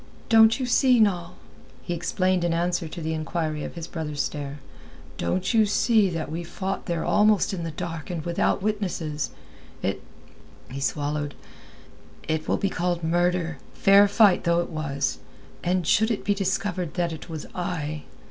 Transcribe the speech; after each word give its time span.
"Don't 0.29 0.59
you 0.59 0.65
see, 0.65 0.99
Noll?" 0.99 1.35
he 1.83 1.93
explained 1.93 2.43
in 2.43 2.55
answer 2.55 2.87
to 2.87 3.01
the 3.01 3.13
inquiry 3.13 3.63
of 3.63 3.75
his 3.75 3.85
brother's 3.85 4.23
stare, 4.23 4.57
"don't 5.19 5.53
you 5.53 5.67
see 5.67 6.09
that 6.09 6.31
we 6.31 6.43
fought 6.43 6.87
there 6.87 7.05
almost 7.05 7.53
in 7.53 7.61
the 7.61 7.69
dark 7.69 8.09
and 8.09 8.25
without 8.25 8.63
witnesses. 8.63 9.29
It...." 9.83 10.01
he 10.71 10.79
swallowed, 10.81 11.35
"it 12.27 12.47
will 12.47 12.57
be 12.57 12.67
called 12.71 13.03
murder, 13.03 13.59
fair 13.75 14.07
fight 14.07 14.43
though 14.43 14.61
it 14.61 14.69
was; 14.71 15.19
and 15.63 15.85
should 15.85 16.09
it 16.09 16.25
be 16.25 16.33
discovered 16.33 16.95
that 16.95 17.13
it 17.13 17.29
was 17.29 17.45
I...." 17.53 18.05